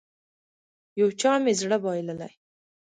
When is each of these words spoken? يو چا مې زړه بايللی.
يو 0.99 1.07
چا 1.19 1.31
مې 1.43 1.53
زړه 1.61 1.77
بايللی. 1.83 2.31